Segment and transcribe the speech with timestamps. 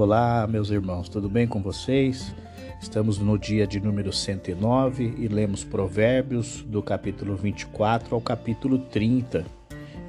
[0.00, 2.32] Olá, meus irmãos, tudo bem com vocês?
[2.80, 9.44] Estamos no dia de número 109 e lemos Provérbios do capítulo 24 ao capítulo 30.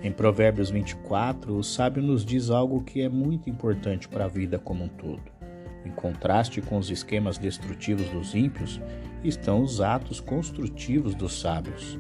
[0.04, 4.60] Em Provérbios 24, o sábio nos diz algo que é muito importante para a vida
[4.60, 5.24] como um todo.
[5.84, 8.80] Em contraste com os esquemas destrutivos dos ímpios,
[9.24, 11.98] estão os atos construtivos dos sábios.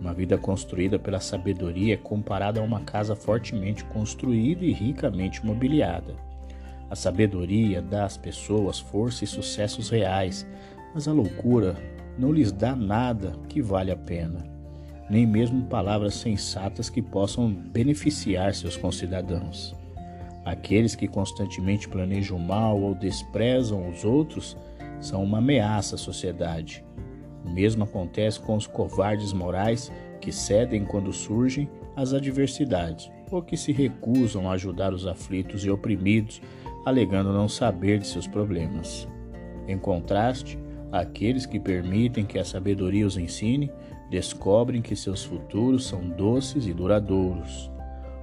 [0.00, 6.14] Uma vida construída pela sabedoria é comparada a uma casa fortemente construída e ricamente mobiliada.
[6.90, 10.46] A sabedoria dá às pessoas força e sucessos reais,
[10.94, 11.76] mas a loucura
[12.18, 14.44] não lhes dá nada que vale a pena,
[15.10, 19.74] nem mesmo palavras sensatas que possam beneficiar seus concidadãos.
[20.44, 24.56] Aqueles que constantemente planejam mal ou desprezam os outros
[25.00, 26.84] são uma ameaça à sociedade.
[27.44, 33.56] O mesmo acontece com os covardes morais que cedem quando surgem as adversidades ou que
[33.56, 36.40] se recusam a ajudar os aflitos e oprimidos
[36.84, 39.08] alegando não saber de seus problemas.
[39.66, 40.58] Em contraste,
[40.92, 43.70] aqueles que permitem que a sabedoria os ensine
[44.10, 47.70] descobrem que seus futuros são doces e duradouros.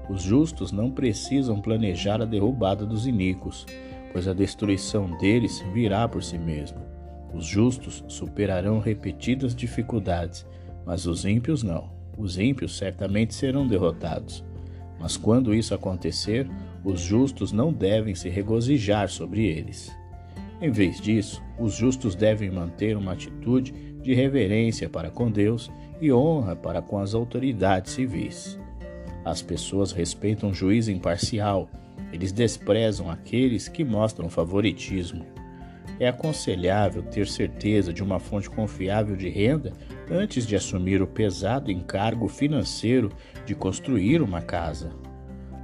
[0.09, 3.65] Os justos não precisam planejar a derrubada dos iníquos,
[4.11, 6.79] pois a destruição deles virá por si mesmo.
[7.33, 10.45] Os justos superarão repetidas dificuldades,
[10.85, 11.89] mas os ímpios não.
[12.17, 14.43] Os ímpios certamente serão derrotados.
[14.99, 16.47] Mas quando isso acontecer,
[16.83, 19.91] os justos não devem se regozijar sobre eles.
[20.61, 26.11] Em vez disso, os justos devem manter uma atitude de reverência para com Deus e
[26.11, 28.59] honra para com as autoridades civis.
[29.23, 31.69] As pessoas respeitam o juiz imparcial,
[32.11, 35.25] eles desprezam aqueles que mostram favoritismo.
[35.99, 39.73] É aconselhável ter certeza de uma fonte confiável de renda
[40.09, 43.11] antes de assumir o pesado encargo financeiro
[43.45, 44.91] de construir uma casa.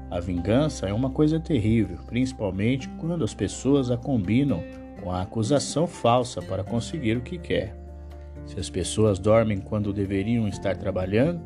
[0.09, 4.63] A vingança é uma coisa terrível, principalmente quando as pessoas a combinam
[5.01, 7.75] com a acusação falsa para conseguir o que quer.
[8.45, 11.41] Se as pessoas dormem quando deveriam estar trabalhando,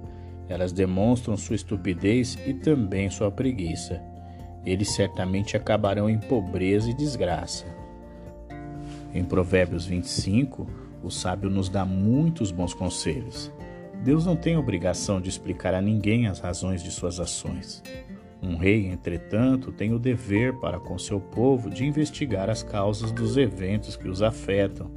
[0.48, 4.00] elas demonstram sua estupidez e também sua preguiça.
[4.64, 7.66] Eles certamente acabarão em pobreza e desgraça.
[9.12, 10.68] Em Provérbios 25,
[11.04, 13.52] o sábio nos dá muitos bons conselhos.
[14.04, 17.82] Deus não tem obrigação de explicar a ninguém as razões de suas ações.
[18.42, 23.38] Um rei, entretanto, tem o dever para com seu povo de investigar as causas dos
[23.38, 24.90] eventos que os afetam,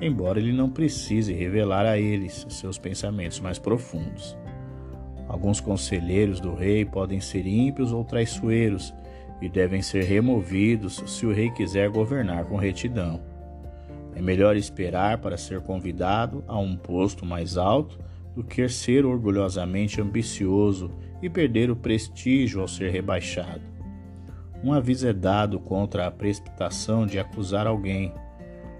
[0.00, 4.36] embora ele não precise revelar a eles seus pensamentos mais profundos.
[5.28, 8.92] Alguns conselheiros do rei podem ser ímpios ou traiçoeiros
[9.40, 13.20] e devem ser removidos se o rei quiser governar com retidão.
[14.14, 17.98] É melhor esperar para ser convidado a um posto mais alto
[18.34, 23.62] do que ser orgulhosamente ambicioso e perder o prestígio ao ser rebaixado.
[24.64, 28.12] Um aviso é dado contra a precipitação de acusar alguém.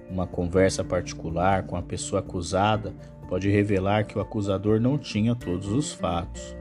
[0.09, 2.95] Uma conversa particular com a pessoa acusada
[3.29, 6.57] pode revelar que o acusador não tinha todos os fatos.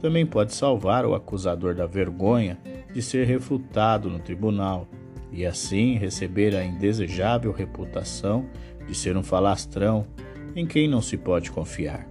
[0.00, 2.58] Também pode salvar o acusador da vergonha
[2.92, 4.88] de ser refutado no tribunal
[5.32, 8.46] e assim receber a indesejável reputação
[8.86, 10.06] de ser um falastrão
[10.56, 12.08] em quem não se pode confiar.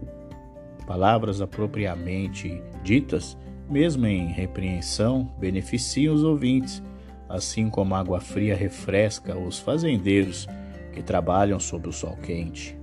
[0.86, 3.36] Palavras apropriadamente ditas,
[3.68, 6.82] mesmo em repreensão, beneficiam os ouvintes,
[7.28, 10.48] assim como água fria refresca os fazendeiros
[10.94, 12.78] que trabalham sob o sol quente.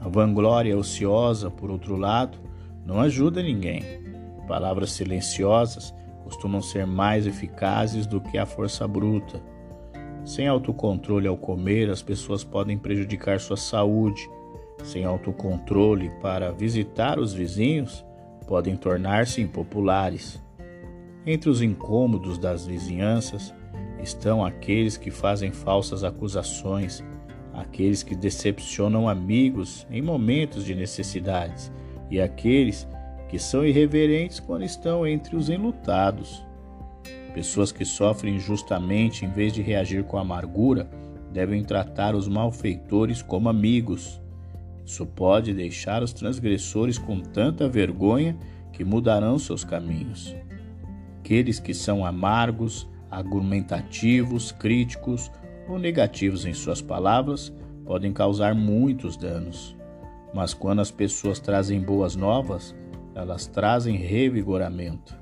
[0.00, 2.38] A vanglória ociosa, por outro lado,
[2.86, 3.82] não ajuda ninguém.
[4.46, 5.92] Palavras silenciosas
[6.22, 9.42] costumam ser mais eficazes do que a força bruta.
[10.24, 14.28] Sem autocontrole ao comer, as pessoas podem prejudicar sua saúde
[14.82, 18.04] sem autocontrole para visitar os vizinhos,
[18.46, 20.40] podem tornar-se impopulares.
[21.26, 23.54] Entre os incômodos das vizinhanças
[24.02, 27.02] estão aqueles que fazem falsas acusações,
[27.52, 31.70] aqueles que decepcionam amigos em momentos de necessidades
[32.10, 32.88] e aqueles
[33.28, 36.44] que são irreverentes quando estão entre os enlutados.
[37.32, 40.90] Pessoas que sofrem injustamente, em vez de reagir com amargura,
[41.32, 44.21] devem tratar os malfeitores como amigos.
[44.84, 48.36] Isso pode deixar os transgressores com tanta vergonha
[48.72, 50.34] que mudarão seus caminhos.
[51.20, 55.30] Aqueles que são amargos, argumentativos, críticos
[55.68, 57.52] ou negativos em suas palavras
[57.84, 59.76] podem causar muitos danos.
[60.34, 62.74] Mas quando as pessoas trazem boas novas,
[63.14, 65.16] elas trazem revigoramento.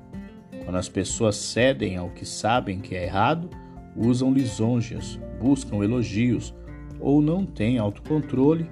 [0.65, 3.51] Quando as pessoas cedem ao que sabem que é errado,
[3.97, 6.55] usam lisonjas, buscam elogios
[7.01, 8.71] ou não têm autocontrole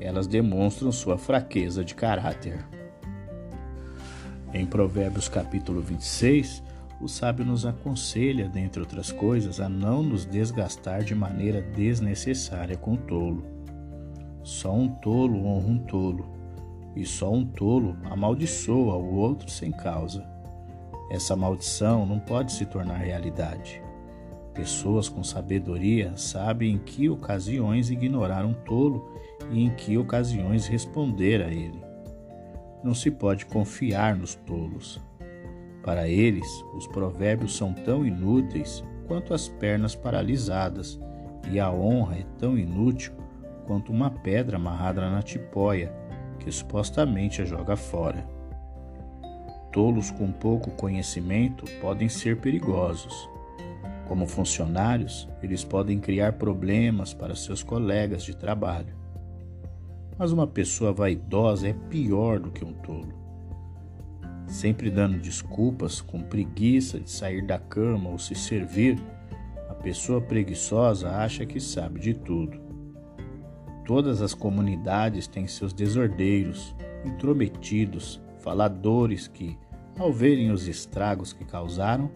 [0.00, 2.64] elas demonstram sua fraqueza de caráter.
[4.52, 6.62] Em Provérbios capítulo 26,
[7.00, 12.94] o sábio nos aconselha, dentre outras coisas, a não nos desgastar de maneira desnecessária com
[12.94, 13.44] o tolo.
[14.42, 16.26] Só um tolo honra um tolo,
[16.96, 20.26] e só um tolo amaldiçoa o outro sem causa.
[21.10, 23.82] Essa maldição não pode se tornar realidade.
[24.54, 29.14] Pessoas com sabedoria sabem em que ocasiões ignorar um tolo
[29.50, 31.82] e em que ocasiões responder a ele.
[32.82, 35.00] Não se pode confiar nos tolos.
[35.82, 41.00] Para eles, os provérbios são tão inúteis quanto as pernas paralisadas,
[41.50, 43.12] e a honra é tão inútil
[43.66, 45.92] quanto uma pedra amarrada na tipóia,
[46.38, 48.26] que supostamente a joga fora.
[49.72, 53.28] Tolos com pouco conhecimento podem ser perigosos.
[54.08, 58.96] Como funcionários, eles podem criar problemas para seus colegas de trabalho.
[60.20, 63.14] Mas uma pessoa vaidosa é pior do que um tolo.
[64.46, 69.02] Sempre dando desculpas, com preguiça de sair da cama ou se servir,
[69.70, 72.60] a pessoa preguiçosa acha que sabe de tudo.
[73.86, 79.56] Todas as comunidades têm seus desordeiros, intrometidos, faladores que,
[79.98, 82.10] ao verem os estragos que causaram,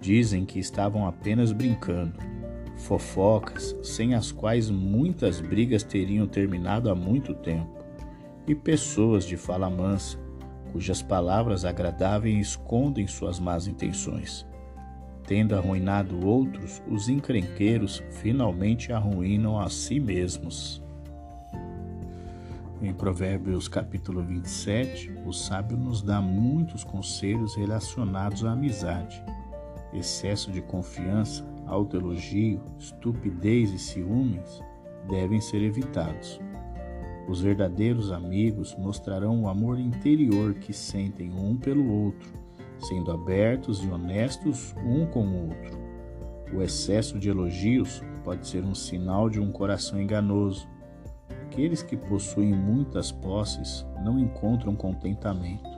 [0.00, 2.14] Dizem que estavam apenas brincando.
[2.78, 7.84] Fofocas, sem as quais muitas brigas teriam terminado há muito tempo.
[8.46, 10.18] E pessoas de fala mansa,
[10.72, 14.46] cujas palavras agradáveis escondem suas más intenções.
[15.26, 20.82] Tendo arruinado outros, os encrenqueiros finalmente arruinam a si mesmos.
[22.80, 29.22] Em Provérbios capítulo 27, o sábio nos dá muitos conselhos relacionados à amizade
[29.92, 34.62] excesso de confiança, autoelogio, estupidez e ciúmes
[35.08, 36.40] devem ser evitados.
[37.28, 42.32] Os verdadeiros amigos mostrarão o amor interior que sentem um pelo outro,
[42.80, 45.78] sendo abertos e honestos um com o outro.
[46.54, 50.66] O excesso de elogios pode ser um sinal de um coração enganoso.
[51.44, 55.68] Aqueles que possuem muitas posses não encontram contentamento.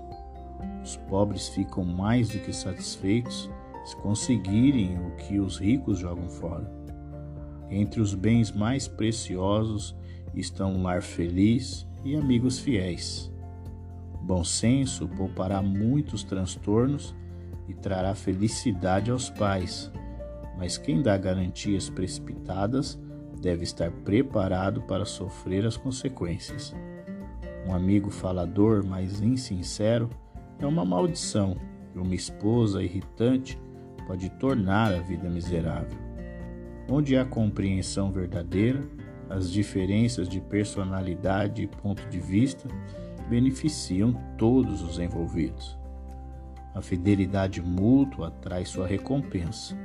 [0.85, 3.51] Os pobres ficam mais do que satisfeitos
[3.85, 6.71] se conseguirem o que os ricos jogam fora.
[7.71, 9.97] Entre os bens mais preciosos
[10.35, 13.31] estão um lar feliz e amigos fiéis.
[14.23, 17.15] bom senso poupará muitos transtornos
[17.69, 19.91] e trará felicidade aos pais,
[20.59, 23.01] mas quem dá garantias precipitadas
[23.41, 26.75] deve estar preparado para sofrer as consequências.
[27.67, 30.11] Um amigo falador, mas insincero,
[30.59, 31.57] é uma maldição,
[31.95, 33.59] e uma esposa irritante
[34.11, 35.97] pode tornar a vida miserável.
[36.89, 38.83] Onde há compreensão verdadeira,
[39.29, 42.67] as diferenças de personalidade e ponto de vista
[43.29, 45.79] beneficiam todos os envolvidos.
[46.75, 49.79] A fidelidade mútua traz sua recompensa.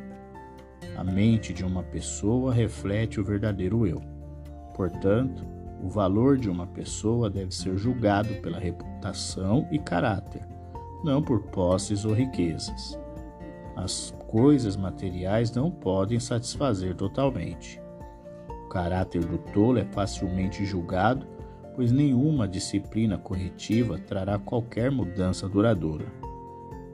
[0.97, 4.01] A mente de uma pessoa reflete o verdadeiro eu.
[4.73, 5.45] Portanto,
[5.83, 10.43] o valor de uma pessoa deve ser julgado pela reputação e caráter,
[11.03, 13.04] não por posses ou riquezas.
[13.75, 17.81] As coisas materiais não podem satisfazer totalmente.
[18.65, 21.27] O caráter do tolo é facilmente julgado,
[21.75, 26.05] pois nenhuma disciplina corretiva trará qualquer mudança duradoura.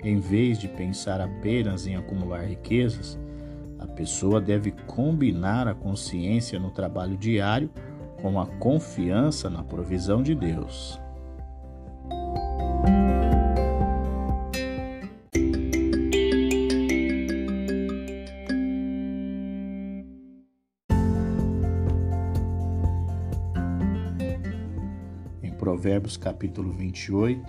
[0.04, 3.20] Em vez de pensar apenas em acumular riquezas,
[3.78, 7.70] a pessoa deve combinar a consciência no trabalho diário
[8.22, 11.00] com a confiança na provisão de Deus.
[26.22, 27.44] Capítulo 28,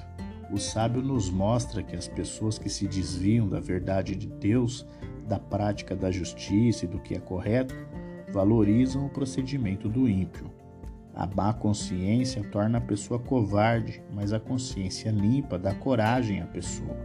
[0.50, 4.87] o sábio nos mostra que as pessoas que se desviam da verdade de Deus,
[5.29, 7.75] da prática da justiça e do que é correto,
[8.33, 10.50] valorizam o procedimento do ímpio.
[11.14, 16.97] A má consciência torna a pessoa covarde, mas a consciência limpa dá coragem à pessoa.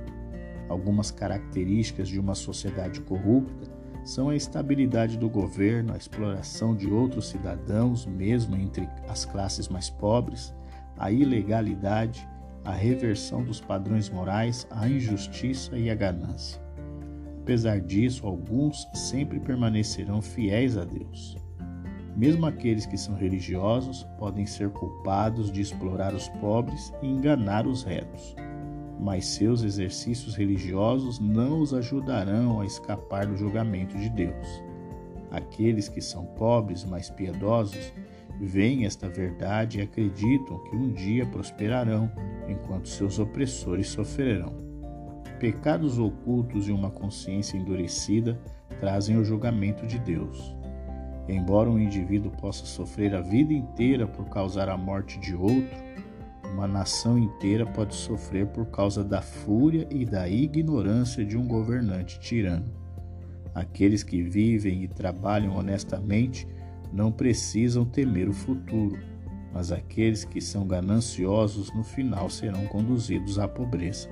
[0.69, 3.69] Algumas características de uma sociedade corrupta
[4.05, 9.89] são a estabilidade do governo, a exploração de outros cidadãos, mesmo entre as classes mais
[9.89, 10.53] pobres,
[10.97, 12.27] a ilegalidade,
[12.63, 16.61] a reversão dos padrões morais, a injustiça e a ganância.
[17.41, 21.37] Apesar disso, alguns sempre permanecerão fiéis a Deus.
[22.17, 27.83] Mesmo aqueles que são religiosos podem ser culpados de explorar os pobres e enganar os
[27.83, 28.35] retos,
[28.99, 34.47] mas seus exercícios religiosos não os ajudarão a escapar do julgamento de Deus.
[35.29, 37.93] Aqueles que são pobres, mas piedosos,
[38.39, 42.11] veem esta verdade e acreditam que um dia prosperarão,
[42.47, 44.65] enquanto seus opressores sofrerão.
[45.39, 48.39] pecados ocultos e uma consciência endurecida
[48.79, 50.55] trazem o julgamento de Deus.
[51.27, 55.77] Embora um indivíduo possa sofrer a vida inteira por causar a morte de outro,
[56.53, 62.19] uma nação inteira pode sofrer por causa da fúria e da ignorância de um governante
[62.19, 62.65] tirano.
[63.53, 66.47] Aqueles que vivem e trabalham honestamente
[66.91, 68.99] não precisam temer o futuro,
[69.53, 74.09] mas aqueles que são gananciosos no final serão conduzidos à pobreza.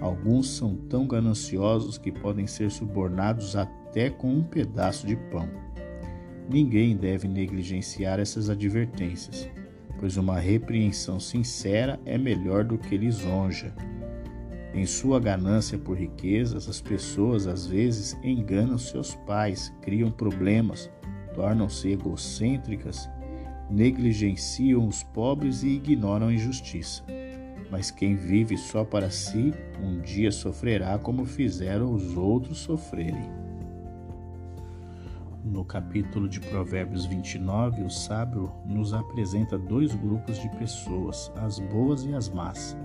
[0.00, 5.48] Alguns são tão gananciosos que podem ser subornados até com um pedaço de pão.
[6.50, 9.48] Ninguém deve negligenciar essas advertências,
[10.00, 13.72] pois uma repreensão sincera é melhor do que lisonja.
[14.74, 20.90] Em sua ganância por riquezas, as pessoas às vezes enganam seus pais, criam problemas,
[21.34, 23.08] tornam-se egocêntricas,
[23.68, 27.02] negligenciam os pobres e ignoram a injustiça.
[27.70, 33.30] Mas quem vive só para si, um dia sofrerá como fizeram os outros sofrerem.
[35.42, 42.04] No capítulo de Provérbios 29, o sábio nos apresenta dois grupos de pessoas, as boas
[42.04, 42.76] e as más.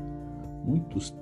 [0.66, 1.14] Muitos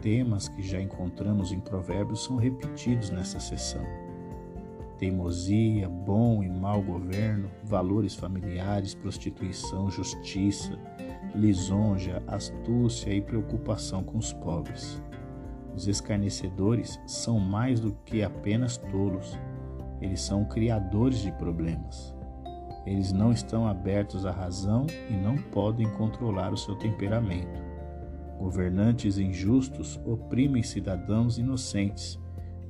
[0.00, 4.03] temas que já encontramos em Provérbios são repetidos nessa sessão
[4.94, 10.78] teimosia, bom e mau governo, valores familiares, prostituição, justiça,
[11.34, 15.02] lisonja, astúcia e preocupação com os pobres.
[15.74, 19.38] Os escarnecedores são mais do que apenas tolos,
[20.00, 22.14] eles são criadores de problemas.
[22.86, 27.62] Eles não estão abertos à razão e não podem controlar o seu temperamento.
[28.38, 32.20] Governantes injustos oprimem cidadãos inocentes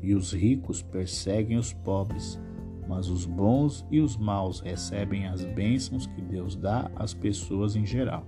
[0.05, 2.39] e os ricos perseguem os pobres,
[2.87, 7.87] mas os bons e os maus recebem as bênçãos que Deus dá às pessoas em
[7.87, 8.27] geral.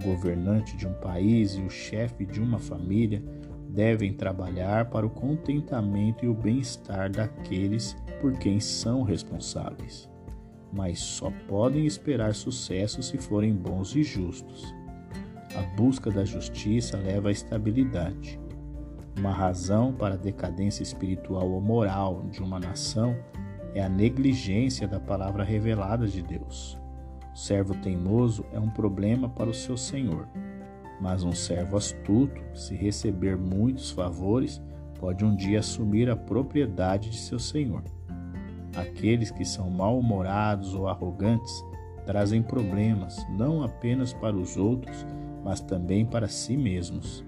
[0.00, 3.22] O governante de um país e o chefe de uma família
[3.68, 10.08] devem trabalhar para o contentamento e o bem-estar daqueles por quem são responsáveis,
[10.72, 14.74] mas só podem esperar sucesso se forem bons e justos.
[15.54, 18.40] A busca da justiça leva à estabilidade.
[19.18, 23.16] Uma razão para a decadência espiritual ou moral de uma nação
[23.74, 26.78] é a negligência da palavra revelada de Deus.
[27.32, 30.28] O servo teimoso é um problema para o seu senhor,
[31.00, 34.60] mas um servo astuto, se receber muitos favores,
[34.98, 37.82] pode um dia assumir a propriedade de seu senhor.
[38.76, 41.64] Aqueles que são mal-humorados ou arrogantes
[42.04, 45.06] trazem problemas não apenas para os outros,
[45.44, 47.24] mas também para si mesmos.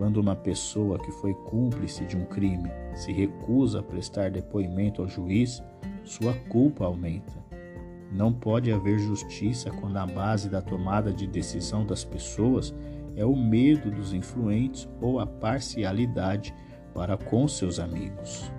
[0.00, 5.06] Quando uma pessoa que foi cúmplice de um crime se recusa a prestar depoimento ao
[5.06, 5.62] juiz,
[6.04, 7.34] sua culpa aumenta.
[8.10, 12.74] Não pode haver justiça quando a base da tomada de decisão das pessoas
[13.14, 16.54] é o medo dos influentes ou a parcialidade
[16.94, 18.50] para com seus amigos.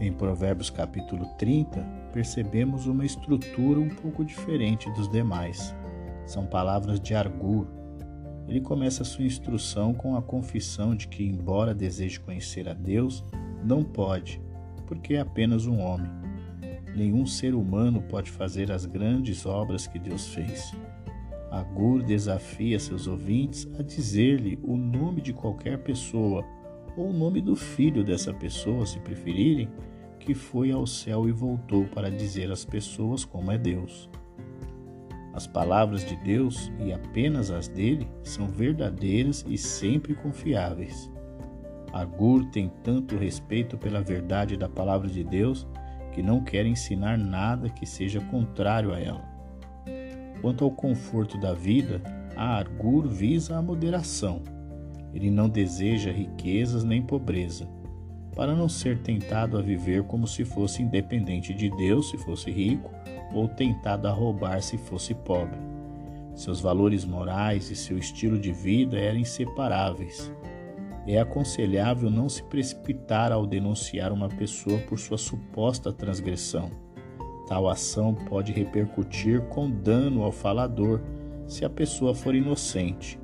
[0.00, 1.82] Em Provérbios capítulo 30,
[2.14, 5.74] percebemos uma estrutura um pouco diferente dos demais.
[6.24, 7.83] São palavras de argur,
[8.48, 13.24] ele começa sua instrução com a confissão de que, embora deseje conhecer a Deus,
[13.64, 14.40] não pode,
[14.86, 16.10] porque é apenas um homem.
[16.94, 20.72] Nenhum ser humano pode fazer as grandes obras que Deus fez.
[21.50, 26.44] Agur desafia seus ouvintes a dizer-lhe o nome de qualquer pessoa,
[26.96, 29.68] ou o nome do filho dessa pessoa, se preferirem,
[30.20, 34.08] que foi ao céu e voltou para dizer às pessoas como é Deus.
[35.34, 41.10] As palavras de Deus, e apenas as dele, são verdadeiras e sempre confiáveis.
[41.92, 45.66] Agur tem tanto respeito pela verdade da palavra de Deus
[46.12, 49.24] que não quer ensinar nada que seja contrário a ela.
[50.40, 52.00] Quanto ao conforto da vida,
[52.36, 54.42] a Agur visa a moderação.
[55.12, 57.68] Ele não deseja riquezas nem pobreza,
[58.36, 62.90] para não ser tentado a viver como se fosse independente de Deus se fosse rico
[63.34, 65.58] ou tentado a roubar se fosse pobre.
[66.34, 70.32] Seus valores morais e seu estilo de vida eram inseparáveis.
[71.06, 76.70] É aconselhável não se precipitar ao denunciar uma pessoa por sua suposta transgressão.
[77.46, 81.00] Tal ação pode repercutir com dano ao falador
[81.46, 83.20] se a pessoa for inocente.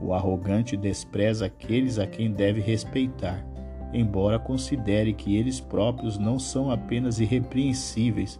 [0.00, 3.44] O arrogante despreza aqueles a quem deve respeitar,
[3.92, 8.38] embora considere que eles próprios não são apenas irrepreensíveis,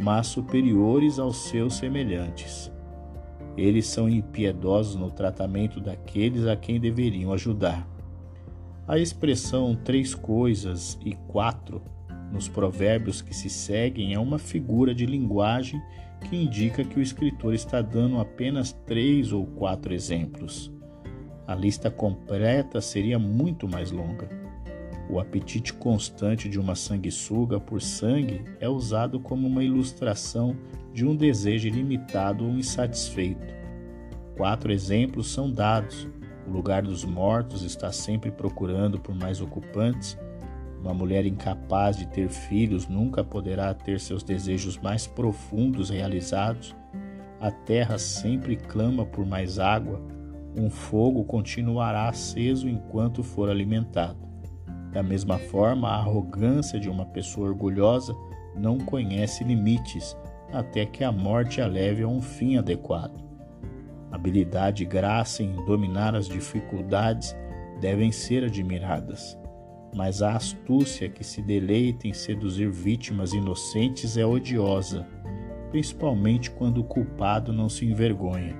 [0.00, 2.70] mas superiores aos seus semelhantes.
[3.56, 7.86] Eles são impiedosos no tratamento daqueles a quem deveriam ajudar.
[8.88, 11.82] A expressão três coisas e quatro
[12.32, 15.80] nos provérbios que se seguem é uma figura de linguagem
[16.28, 20.72] que indica que o escritor está dando apenas três ou quatro exemplos.
[21.46, 24.41] A lista completa seria muito mais longa.
[25.10, 30.56] O apetite constante de uma sanguessuga por sangue é usado como uma ilustração
[30.92, 33.52] de um desejo ilimitado ou insatisfeito.
[34.36, 36.08] Quatro exemplos são dados.
[36.46, 40.18] O lugar dos mortos está sempre procurando por mais ocupantes.
[40.80, 46.74] Uma mulher incapaz de ter filhos nunca poderá ter seus desejos mais profundos realizados.
[47.40, 50.00] A terra sempre clama por mais água.
[50.56, 54.31] Um fogo continuará aceso enquanto for alimentado.
[54.92, 58.14] Da mesma forma, a arrogância de uma pessoa orgulhosa
[58.54, 60.16] não conhece limites
[60.52, 63.22] até que a morte a leve a um fim adequado.
[64.10, 67.34] Habilidade e graça em dominar as dificuldades
[67.80, 69.38] devem ser admiradas,
[69.96, 75.06] mas a astúcia que se deleita em seduzir vítimas inocentes é odiosa,
[75.70, 78.54] principalmente quando o culpado não se envergonha.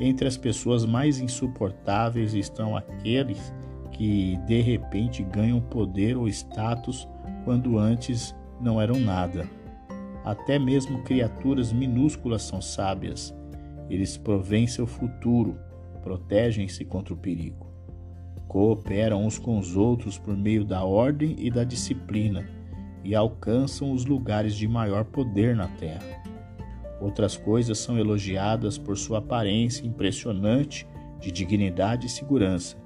[0.00, 3.54] Entre as pessoas mais insuportáveis estão aqueles
[4.00, 7.06] que de repente ganham poder ou status
[7.44, 9.46] quando antes não eram nada.
[10.24, 13.36] Até mesmo criaturas minúsculas são sábias.
[13.90, 15.58] Eles provêm seu futuro,
[16.02, 17.66] protegem-se contra o perigo.
[18.48, 22.48] Cooperam uns com os outros por meio da ordem e da disciplina
[23.04, 26.22] e alcançam os lugares de maior poder na Terra.
[27.02, 30.86] Outras coisas são elogiadas por sua aparência impressionante
[31.20, 32.80] de dignidade e segurança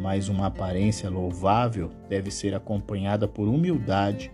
[0.00, 4.30] mas uma aparência louvável deve ser acompanhada por humildade,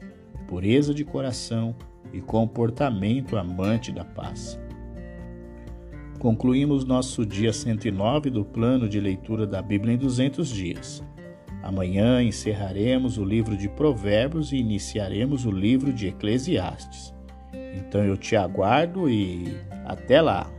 [0.47, 1.75] pureza de coração
[2.13, 4.59] e comportamento amante da paz.
[6.19, 11.03] Concluímos nosso dia 109 do plano de leitura da Bíblia em 200 dias.
[11.63, 17.15] Amanhã encerraremos o livro de Provérbios e iniciaremos o livro de Eclesiastes.
[17.75, 20.51] Então eu te aguardo e até lá!